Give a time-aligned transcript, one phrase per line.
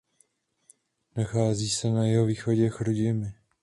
[1.15, 3.33] Nachází se na jihovýchodě Chrudimi.